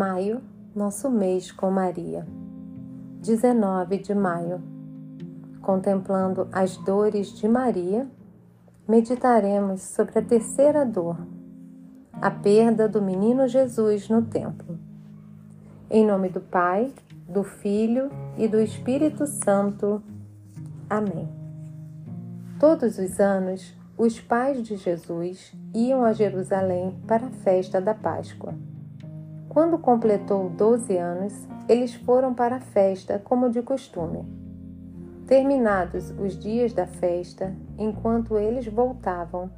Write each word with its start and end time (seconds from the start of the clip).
Maio, 0.00 0.40
nosso 0.74 1.10
mês 1.10 1.52
com 1.52 1.70
Maria. 1.70 2.26
19 3.20 3.98
de 3.98 4.14
maio. 4.14 4.62
Contemplando 5.60 6.48
as 6.50 6.78
dores 6.78 7.34
de 7.34 7.46
Maria, 7.46 8.08
meditaremos 8.88 9.82
sobre 9.82 10.18
a 10.18 10.22
terceira 10.22 10.86
dor, 10.86 11.18
a 12.14 12.30
perda 12.30 12.88
do 12.88 13.02
menino 13.02 13.46
Jesus 13.46 14.08
no 14.08 14.22
templo. 14.22 14.78
Em 15.90 16.06
nome 16.06 16.30
do 16.30 16.40
Pai, 16.40 16.90
do 17.28 17.44
Filho 17.44 18.10
e 18.38 18.48
do 18.48 18.58
Espírito 18.58 19.26
Santo. 19.26 20.02
Amém. 20.88 21.28
Todos 22.58 22.96
os 22.96 23.20
anos, 23.20 23.76
os 23.98 24.18
pais 24.18 24.62
de 24.62 24.76
Jesus 24.76 25.54
iam 25.74 26.02
a 26.02 26.14
Jerusalém 26.14 26.98
para 27.06 27.26
a 27.26 27.30
festa 27.30 27.82
da 27.82 27.92
Páscoa. 27.92 28.54
Quando 29.50 29.78
completou 29.78 30.48
12 30.48 30.96
anos, 30.96 31.34
eles 31.68 31.92
foram 31.92 32.32
para 32.32 32.56
a 32.56 32.60
festa 32.60 33.18
como 33.18 33.50
de 33.50 33.60
costume. 33.60 34.24
Terminados 35.26 36.14
os 36.20 36.38
dias 36.38 36.72
da 36.72 36.86
festa, 36.86 37.52
enquanto 37.76 38.38
eles 38.38 38.68
voltavam, 38.68 39.50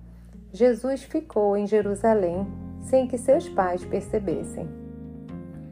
Jesus 0.50 1.02
ficou 1.02 1.58
em 1.58 1.66
Jerusalém 1.66 2.46
sem 2.80 3.06
que 3.06 3.18
seus 3.18 3.50
pais 3.50 3.84
percebessem. 3.84 4.66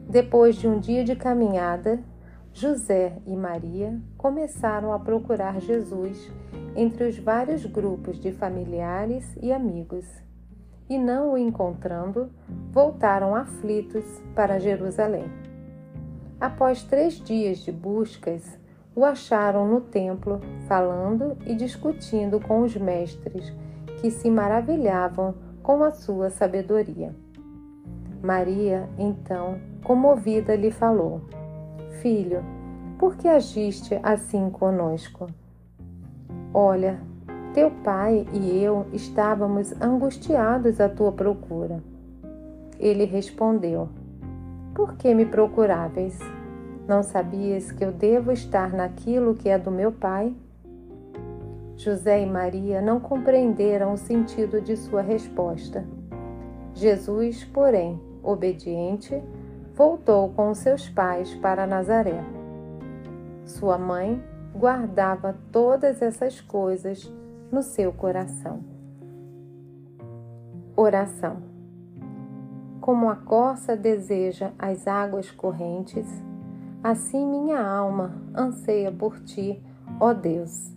Depois 0.07 0.55
de 0.55 0.67
um 0.67 0.79
dia 0.79 1.03
de 1.03 1.15
caminhada, 1.15 1.99
José 2.53 3.17
e 3.25 3.35
Maria 3.35 3.99
começaram 4.19 4.93
a 4.93 4.99
procurar 4.99 5.59
Jesus 5.59 6.31
entre 6.75 7.05
os 7.05 7.17
vários 7.17 7.65
grupos 7.65 8.19
de 8.19 8.31
familiares 8.31 9.35
e 9.41 9.51
amigos 9.51 10.05
e 10.91 10.97
não 10.97 11.31
o 11.31 11.37
encontrando, 11.37 12.29
voltaram 12.69 13.33
aflitos 13.33 14.03
para 14.35 14.59
Jerusalém. 14.59 15.23
Após 16.37 16.83
três 16.83 17.13
dias 17.13 17.59
de 17.59 17.71
buscas, 17.71 18.59
o 18.93 19.05
acharam 19.05 19.65
no 19.65 19.79
templo, 19.79 20.41
falando 20.67 21.37
e 21.45 21.55
discutindo 21.55 22.41
com 22.41 22.59
os 22.59 22.75
mestres, 22.75 23.53
que 24.01 24.11
se 24.11 24.29
maravilhavam 24.29 25.33
com 25.63 25.81
a 25.81 25.91
sua 25.91 26.29
sabedoria. 26.29 27.15
Maria, 28.21 28.89
então, 28.97 29.61
comovida, 29.85 30.57
lhe 30.57 30.71
falou: 30.71 31.21
Filho, 32.01 32.43
por 32.99 33.15
que 33.15 33.29
agiste 33.29 33.97
assim 34.03 34.49
conosco? 34.49 35.27
Olha, 36.53 36.99
teu 37.53 37.69
pai 37.83 38.25
e 38.33 38.63
eu 38.63 38.85
estávamos 38.93 39.73
angustiados 39.81 40.79
à 40.79 40.87
tua 40.87 41.11
procura. 41.11 41.83
Ele 42.79 43.05
respondeu: 43.05 43.89
Por 44.73 44.95
que 44.95 45.13
me 45.13 45.25
procuráveis? 45.25 46.17
Não 46.87 47.03
sabias 47.03 47.71
que 47.71 47.83
eu 47.83 47.91
devo 47.91 48.31
estar 48.31 48.73
naquilo 48.73 49.35
que 49.35 49.49
é 49.49 49.57
do 49.57 49.69
meu 49.69 49.91
pai? 49.91 50.33
José 51.75 52.21
e 52.21 52.25
Maria 52.25 52.81
não 52.81 52.99
compreenderam 52.99 53.93
o 53.93 53.97
sentido 53.97 54.61
de 54.61 54.77
sua 54.77 55.01
resposta. 55.01 55.85
Jesus, 56.73 57.43
porém, 57.43 57.99
obediente, 58.23 59.21
voltou 59.75 60.29
com 60.29 60.53
seus 60.53 60.87
pais 60.87 61.33
para 61.35 61.67
Nazaré. 61.67 62.23
Sua 63.45 63.77
mãe 63.77 64.23
guardava 64.55 65.35
todas 65.51 66.01
essas 66.01 66.39
coisas 66.39 67.11
no 67.51 67.61
seu 67.61 67.91
coração. 67.91 68.63
Oração. 70.75 71.43
Como 72.79 73.09
a 73.09 73.15
corça 73.15 73.75
deseja 73.75 74.53
as 74.57 74.87
águas 74.87 75.29
correntes, 75.29 76.07
assim 76.81 77.27
minha 77.27 77.61
alma 77.61 78.15
anseia 78.33 78.91
por 78.91 79.19
ti, 79.19 79.61
ó 79.99 80.13
Deus. 80.13 80.73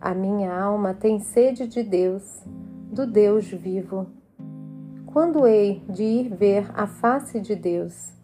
A 0.00 0.14
minha 0.14 0.58
alma 0.58 0.94
tem 0.94 1.20
sede 1.20 1.68
de 1.68 1.82
Deus, 1.82 2.42
do 2.90 3.06
Deus 3.06 3.46
vivo. 3.48 4.06
Quando 5.06 5.46
hei 5.46 5.84
de 5.88 6.02
ir 6.02 6.28
ver 6.34 6.70
a 6.74 6.86
face 6.86 7.40
de 7.40 7.54
Deus? 7.54 8.14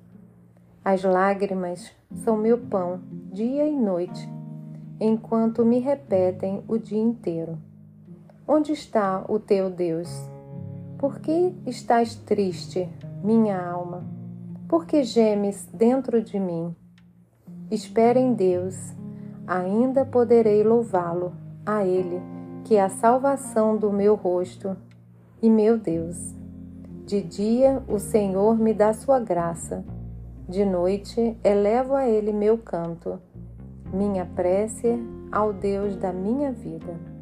As 0.85 1.03
lágrimas 1.03 1.93
são 2.13 2.37
meu 2.37 2.59
pão, 2.59 3.01
dia 3.33 3.67
e 3.67 3.77
noite, 3.77 4.29
enquanto 5.01 5.65
me 5.65 5.79
repetem 5.79 6.65
o 6.67 6.79
dia 6.79 7.01
inteiro. 7.01 7.59
Onde 8.47 8.73
está 8.73 9.25
o 9.27 9.39
teu 9.39 9.71
Deus? 9.71 10.11
Por 10.99 11.19
que 11.19 11.55
estás 11.65 12.15
triste, 12.15 12.87
minha 13.23 13.59
alma? 13.59 14.05
Por 14.69 14.85
que 14.85 15.03
gemes 15.03 15.67
dentro 15.73 16.23
de 16.23 16.39
mim? 16.39 16.77
Espera 17.71 18.19
em 18.19 18.35
Deus, 18.35 18.77
ainda 19.47 20.05
poderei 20.05 20.63
louvá-lo, 20.63 21.33
a 21.65 21.87
Ele, 21.87 22.21
que 22.65 22.77
é 22.77 22.83
a 22.83 22.91
salvação 22.91 23.79
do 23.79 23.91
meu 23.91 24.15
rosto 24.15 24.77
e 25.41 25.49
meu 25.49 25.79
Deus. 25.79 26.35
De 27.07 27.23
dia 27.23 27.83
o 27.89 27.99
Senhor 27.99 28.59
me 28.59 28.75
dá 28.75 28.93
sua 28.93 29.21
graça, 29.21 29.83
de 30.47 30.67
noite 30.67 31.35
elevo 31.43 31.95
a 31.95 32.07
Ele 32.07 32.31
meu 32.31 32.59
canto, 32.59 33.19
minha 33.91 34.27
prece 34.27 34.99
ao 35.33 35.51
Deus 35.51 35.97
da 35.97 36.13
minha 36.13 36.53
vida. 36.53 37.14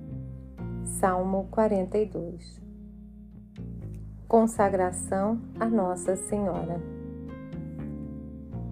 Salmo 0.84 1.46
42 1.50 2.60
Consagração 4.26 5.40
a 5.60 5.66
Nossa 5.66 6.16
Senhora. 6.16 6.80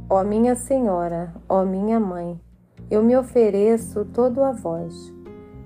Ó 0.08 0.24
minha 0.24 0.56
Senhora, 0.56 1.32
ó 1.48 1.64
minha 1.64 2.00
Mãe, 2.00 2.40
eu 2.90 3.02
me 3.02 3.16
ofereço 3.16 4.04
todo 4.04 4.42
a 4.42 4.50
vós, 4.50 5.14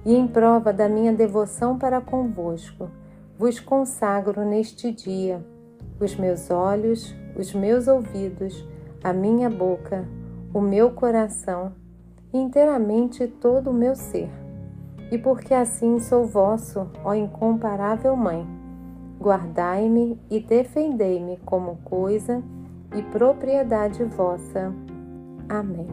e 0.05 0.15
em 0.15 0.27
prova 0.27 0.71
da 0.71 0.87
minha 0.87 1.15
devoção 1.15 1.78
para 1.78 2.00
convosco, 2.00 2.91
vos 3.38 3.59
consagro 3.59 4.44
neste 4.44 4.93
dia 4.93 5.43
os 5.99 6.15
meus 6.15 6.50
olhos, 6.50 7.15
os 7.38 7.55
meus 7.55 7.88
ouvidos, 7.88 8.69
a 9.03 9.15
minha 9.15 9.49
boca, 9.49 10.06
o 10.53 10.61
meu 10.61 10.91
coração, 10.91 11.72
inteiramente 12.32 13.26
todo 13.26 13.71
o 13.71 13.75
meu 13.75 13.94
ser 13.94 14.44
e 15.15 15.19
porque 15.19 15.55
assim 15.55 16.01
sou 16.01 16.27
vosso, 16.27 16.89
ó 17.05 17.15
incomparável 17.15 18.17
Mãe. 18.17 18.45
Guardai-me 19.21 20.21
e 20.29 20.41
defendei-me 20.41 21.37
como 21.45 21.77
coisa 21.85 22.43
e 22.97 23.01
propriedade 23.01 24.03
vossa. 24.03 24.75
Amém. 25.49 25.87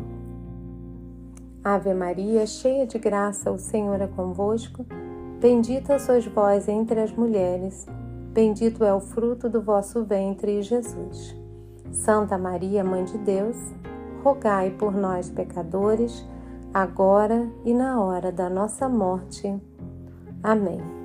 Ave 1.64 1.94
Maria, 1.94 2.48
cheia 2.48 2.88
de 2.88 2.98
graça, 2.98 3.52
o 3.52 3.60
Senhor 3.60 4.02
é 4.02 4.08
convosco. 4.08 4.84
Bendita 5.40 6.00
sois 6.00 6.26
vós 6.26 6.68
entre 6.68 7.00
as 7.00 7.12
mulheres, 7.12 7.86
bendito 8.34 8.84
é 8.84 8.92
o 8.92 9.00
fruto 9.00 9.48
do 9.48 9.62
vosso 9.62 10.04
ventre, 10.04 10.64
Jesus. 10.64 11.36
Santa 11.92 12.40
Maria, 12.40 12.84
Mãe 12.84 13.04
de 13.04 13.20
Deus, 13.20 13.58
rogai 14.24 14.72
por 14.72 14.96
nós, 14.96 15.30
pecadores, 15.30 16.26
agora 16.74 17.50
e 17.66 17.74
na 17.74 18.02
hora 18.02 18.32
da 18.32 18.50
nossa 18.50 18.88
morte. 18.88 19.60
Amém. 20.44 21.01